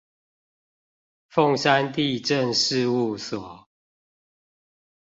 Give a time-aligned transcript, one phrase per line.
[1.31, 3.67] 鳳山地政事務所